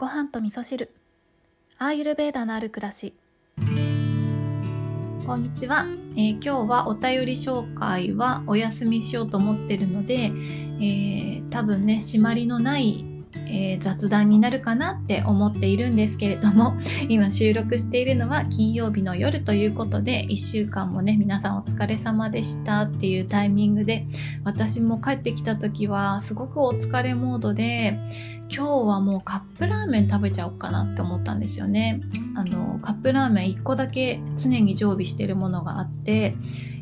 [0.00, 0.92] ご飯と味噌汁。
[1.76, 3.14] アーユルベーダのある暮らし。
[5.26, 13.04] こんにちは、えー、今日はお便り紹介はお休みしようと思ってるので、えー、多分ね締まりのない
[13.46, 16.76] えー、雑談になるかなって思っているんですけれども
[17.08, 24.06] 今収録しているのは金曜日の夜ということで1週間もね皆さんお疲れ様でしたっていうタイミングで
[24.44, 27.98] 私も帰ってきた時はすごくお疲れモードで
[28.50, 32.00] 今日はもうカップラーメン食べちゃおうかなって思ったんですよね。
[32.34, 36.34] あのカップラーメン1個だけ常に常備してるものがあって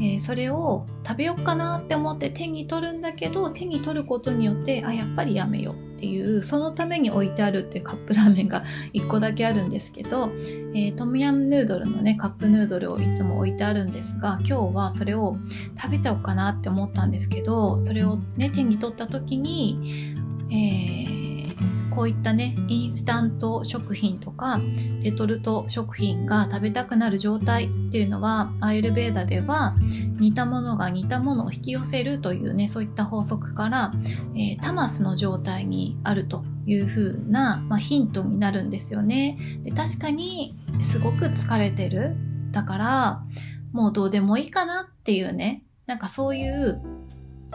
[0.00, 5.87] えー、それを食べようかなって思って手に取るんだけど手に取ることによってあやっぱりやめよう。
[5.98, 8.62] っていうそのために置いてあるっていうカップラーメンが
[8.94, 10.30] 1個だけあるんですけど、
[10.72, 15.36] えー、トムヤムヌードルのねカップヌードルをいつも置いてあるんですが今日はそれを
[15.76, 20.14] 食べちゃおうかなって思ったんですけどそれをね手に取った時に、
[20.50, 21.17] えー
[21.98, 24.60] こういったねインスタント食品とか
[25.02, 29.74] レトルト食品が食べたくなる状態っていうのはアイルベーダでは
[30.20, 33.92] 似たものが似たものを引き寄せるというねそういった法則から、
[34.36, 39.36] えー、タマスの状態にあるという風な、まあ、ヒントになるんですよね。
[39.64, 42.14] で確かにすごく疲れてる
[42.52, 43.22] だから
[43.72, 46.80] もうどうでもいいかなっていうねなんかそういう、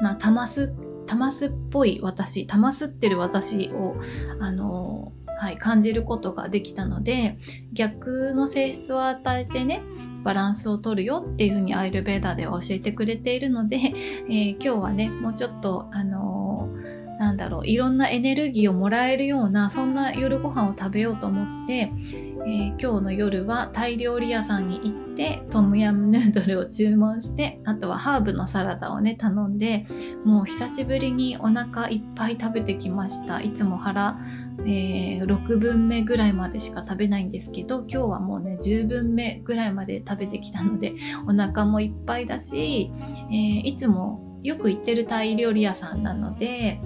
[0.00, 0.72] まあ、タマス
[1.08, 3.96] タマスっぽい私タマスってる私を
[4.40, 7.38] あのはい、感じることができたので
[7.72, 9.82] 逆の性質を与えてね
[10.24, 16.27] バランスを取るよっていうふうにアイルベーダーでは教えてくれているので、えー、今日はねもうちょっとあの、
[17.18, 29.86] なんだろういろんなエネルギーをもらえるようなそんな夜ご飯を食べようと思って、えー、今日の夜はタイ料理屋さんに行ってトムヤムヌードルを注文してあとはハーブのサラダをね頼んで
[30.24, 33.40] もう久しぶりにお腹いっぱい食べてきました。
[33.40, 34.18] いつも腹、
[34.60, 40.94] えー、6分目ぐらいまでしか食べないんですけど今日はもうね10分目ぐらいまで食べてきたので
[41.26, 42.92] お腹もいっぱいだし、
[43.30, 46.80] えー、いつもよく行ってるタイ料理屋さんなので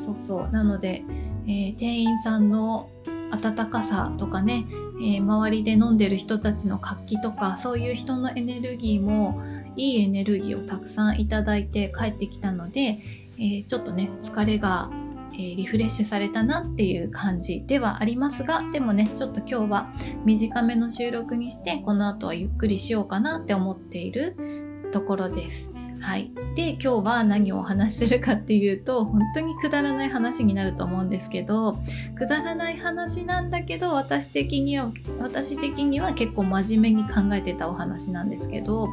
[0.00, 1.02] そうそうなので、
[1.46, 2.90] えー、店員さんの
[3.30, 4.66] 温かさとかね、
[5.00, 9.42] えー、周りで飲んでる人たちの活気とかそういう人のエネルギーも
[9.76, 12.98] いいエネルギーをたくさんいただいて帰ってきたので、
[13.38, 14.90] えー、ちょっとね疲れが、
[15.32, 19.92] えー、リフレッシュされたなっていう感じではありますがでもねちょっと今日は
[20.24, 25.70] 短めの収録にしてこの後はゆっくりしようかなって思っているところです。
[26.00, 26.32] はい。
[26.54, 31.78] で、今日は何をお話してるかっていうと、本当にくだらない話になると思うんですけど、
[32.16, 38.88] くだらない話なんだけど、私的には、私的には結構真面目に考えてたお話なんですけど、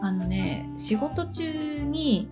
[0.00, 2.28] あのね、仕事中に、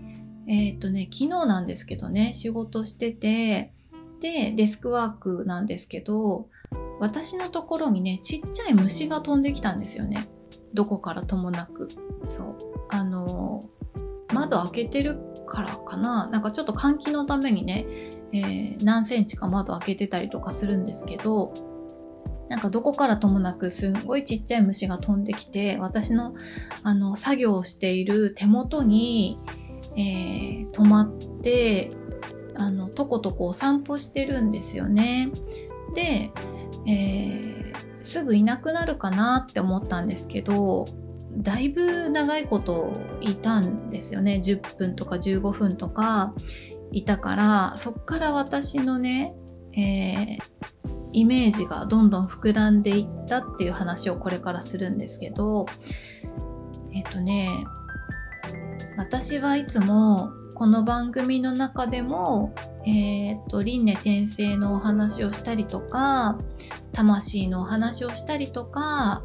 [0.48, 3.72] えっ、とね、昨日なんですけどね、仕事してて、
[4.20, 6.48] で、デスクワークなんですけど、
[7.00, 10.26] 私のところにね、ちっちゃい虫が飛んできたんですよね。
[10.72, 11.88] どこからともなく。
[12.28, 12.56] そう。
[12.88, 13.68] あの、
[14.32, 16.28] 窓開けてるからかな？
[16.28, 17.86] なんかちょっと換気のためにね、
[18.32, 21.52] えー、何センチか窓開けてたりとかするんですけど
[22.48, 26.34] なんかどこからともなくすんごいちっちゃい虫が飛んできて私の
[26.82, 29.38] あの作業をしている手元に、
[29.96, 31.90] えー、止まって
[32.54, 35.30] あのとことこお散歩してるんですよね。
[35.94, 36.30] で、
[36.86, 40.86] えー、すぐいなくなるかなって思ったんですけど
[41.36, 44.40] だいぶ長いこといたんですよね。
[44.42, 46.32] 10分とか15分とか
[46.92, 49.34] いたからそっから私のね、
[49.72, 50.38] えー、
[51.12, 55.66] イメージがどんどん膨らんでいったっていう話をこれからするんですけど
[56.92, 57.48] えっ、とね
[58.96, 62.54] 私はいつもこの番組の中でも、
[62.86, 66.38] えっ、と輪廻転生のお話をしたりとか
[66.92, 69.22] 魂のお話をしたりとか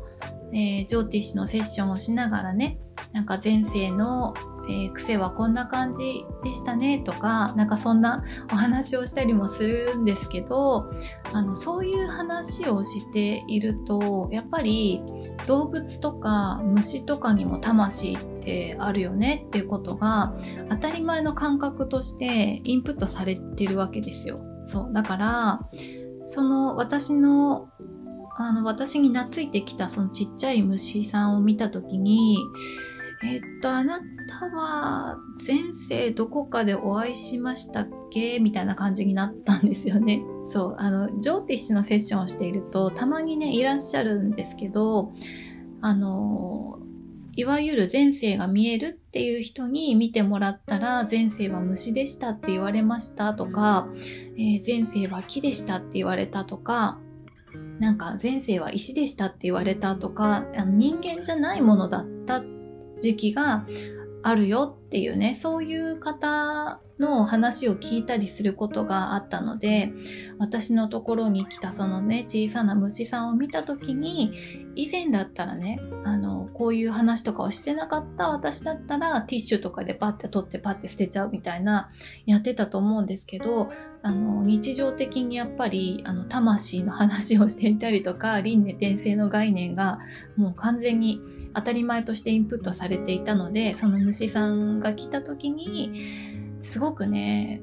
[0.53, 2.77] えー、ジョーティッシュのセッションをしながらね
[3.13, 4.33] なんか前世の、
[4.67, 10.91] えー、癖はこんな感じでしたねとかなんかそんなお話をしたりもするんですけど
[11.33, 15.01] あのそういう話をしているとやっぱり
[15.47, 20.35] 動物とか虫とかにも魂ってあるよねっていうことが
[20.69, 24.39] 当たり前の感覚としてインプットされてるわけですよ。
[24.65, 25.59] そうだから
[26.25, 27.69] その私の
[28.35, 32.37] あの私に懐いてきたそのちっちゃい虫さんを見た時に
[33.23, 38.39] えっとあなたは前世どこかでお会いしましたっけ？
[38.39, 40.23] みたいな感じになったんですよね。
[40.45, 45.13] そうあのジョーティッシュのセッションをしているとたまにねいらっしゃるんですけど
[45.81, 46.79] あの
[47.35, 53.87] いわゆる前世が見えるっていう人に見てもらったら前世は虫でしたって言われましたとか、
[54.35, 56.99] えー、前世は木でしたって言われたとか
[57.81, 62.43] なんか前世は石でしたって言われたとかあの人間じゃないものだった
[62.99, 63.65] 時期が
[64.21, 69.91] あるよっていうねそういう方の話を聞いたりすることがあったので
[70.37, 81.89] 私のところに来たそのね小さな虫さんを見た時に以前だったらねあのこういう話とかをしてなかった私だったらティッシュとかでパッて取ってパッて捨てちゃうみたいな
[82.25, 83.71] やってたと思うんですけど
[84.03, 89.99] あの日常的にやっぱりあの魂の話をしていたりとか輪廻転生の概念が
[90.37, 91.21] もう完全に
[91.53, 95.91] 当たり前としてインプットされていたのでその虫さんが来た時に
[96.63, 97.61] すごくね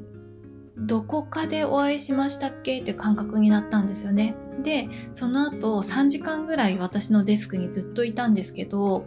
[0.77, 2.81] どこかでお会いしましたっけ？
[2.81, 4.37] って感覚になったんですよね。
[4.63, 9.07] で、その後3時間ぐらい私のデスクにずっといたんですけど、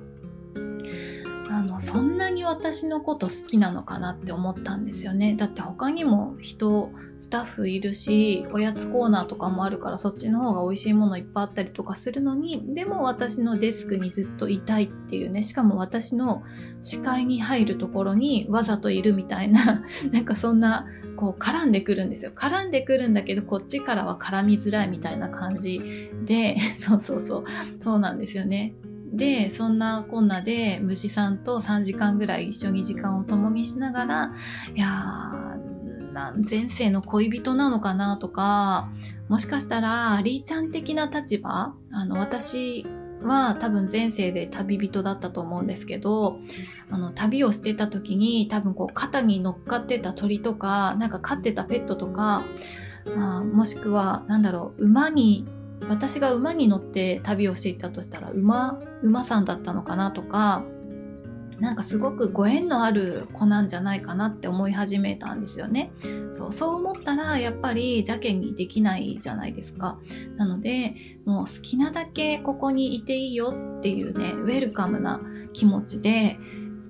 [1.54, 5.36] あの、そんなに私のこと好きなのかなって思ったんですよね。
[5.36, 16.42] だって他にも人、スタッフいるし、おやつコーナーとかもあるからそっちの方が美味しいものいっぱいあったりとかするのに、でも私のデスクにずっといたいっていうね、しかも私の
[16.82, 20.88] 視界に入るところにわざといるみたいな、 なんかそんな、
[21.18, 22.32] こう絡んでくるんですよ。
[22.34, 27.44] 絡んでくるんだけど、こっちからは絡みづらいみたいな感じで、 そうそうそう、
[27.82, 28.74] そうなんですよね。
[29.12, 34.34] で、そんなこんなで虫さんと3時間ぐらい一緒に時間を共にしながら、
[34.76, 38.90] いやー、前世の恋人なのかなとか、
[39.30, 41.74] もしかしたら、リーちゃん的な立場？
[41.92, 42.86] あの、私
[43.24, 46.40] は多分前世で旅人だったと思うんですけど、
[46.90, 52.44] あの、旅をしてた時に多分こう肩に乗っかってた鳥とか、なんか飼ってたペットとか、
[53.16, 55.46] あもしくは、なんだろう、馬に
[55.90, 60.64] 私が馬に乗って旅をしていたとしたら馬馬さんだったのかなとか
[61.62, 65.92] なんかすごくご縁のある子なんじゃないかなって思い始めたんですよね。
[66.34, 70.00] そうそう思ったらやっぱり邪険にできないじゃないですか。
[70.38, 75.22] なのでもう好きなだけここにいていいよっていうねウェルカムな
[75.54, 76.40] 気持ちで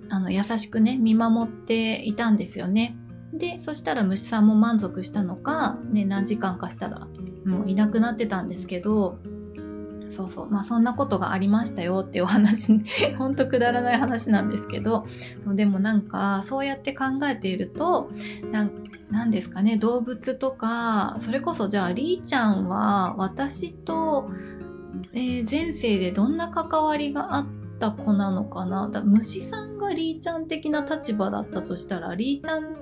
[0.09, 2.97] あの優しくね見守っていたんですよね。
[3.33, 7.07] でそしたら虫さんも満足したのか、ね、何時間かしたら
[7.45, 9.17] もういなくなってたんですけど
[10.09, 12.81] そうそうまあそんなことがありましたよっていうお話
[13.17, 15.07] ほんとくだらない話なんですけど
[15.47, 18.11] でもなんかそうやって考えていると
[19.09, 24.29] なんですかね動物とかそれこそじゃありーちゃんは私と、
[25.13, 27.45] えー、前世でどんな関わりがあっ
[27.79, 28.87] た子なのかな。
[28.89, 32.77] だ虫さんがりーちゃん的な立場だったとしたらりーちゃん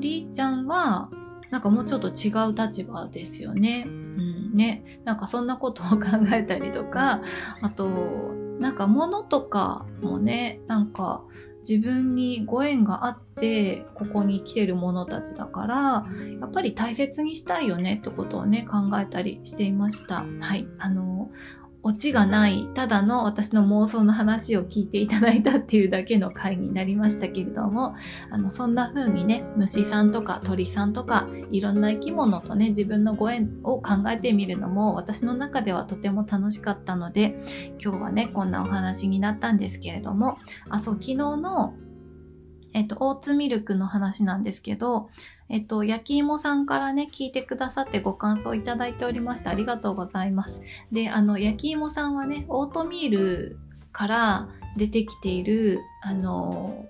[0.00, 1.10] りーちゃんは
[1.50, 3.84] なんかもうちょっと違う立場ですよね。
[3.86, 4.84] うんね。
[5.04, 7.20] なんかそんなことを考えたりとか、
[7.60, 11.24] あと、なんか物とかもね、なんか
[11.68, 16.06] 自分にご縁があってここに来てる者たちだから
[16.40, 21.30] やっぱり大切にしたいよねってことをね考えたりしていましたはいあの
[21.84, 27.96] オチがない、ただの私の妄想の話を聞いていただいたっていうだけの回になりましたけれども、
[28.30, 37.36] あの、そんな風にね、虫さんとか鳥さんとか、いろんな生き物とね、自分のご縁を考えてみるのも、私の中ではとても楽しかったので、
[37.82, 40.38] 今日はね、こんなお話になったんですけれども、
[40.70, 41.74] あ、そう、昨日の
[42.74, 45.10] えっと、オーツミルクの話なんですけど、
[45.48, 50.62] えっと、焼き芋さんからね、聞いてくださってご感想いただいておりました、ありがとうございます。
[50.90, 53.58] で、あの、焼き芋さんはね、オートミール
[53.92, 56.86] から出てきている、あの、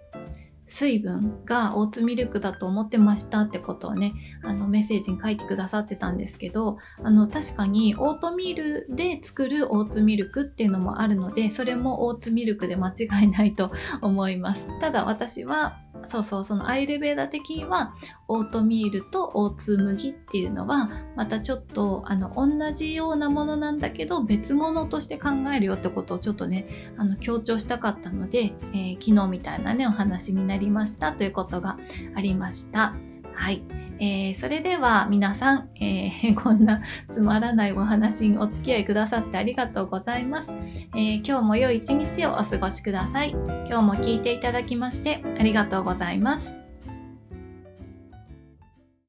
[0.72, 14.70] 水分がオーツミルクだと思ってましたってことをね、あのメッセージに書いてくださってたんですけど、あの確かにオートミールで作るオーツミルクっていうのもあるので、それもオーツミルクで間違いないと思います。
[14.80, 17.94] ただ私はそうそう、そのアイルベーダ的には、
[18.28, 26.66] オートミールとオーツ麦っていうのは、またちょっと、あの、同じようなものなんだけど、別物として考えるよってことをちょっとね、
[26.96, 31.78] あの、強調したかったので、えー、昨日みたいなね、お話になりましたということが
[32.14, 32.94] ありました。
[33.34, 33.62] はい。
[33.98, 40.56] えー、それでは皆さん、えー、 こんなつまらないお話にお付き合いくださってありがとうございます。
[40.94, 43.30] えー、今日も良い一日をお過ごしください。
[43.30, 46.61] 今日も聞いていただきましてありがとうございます。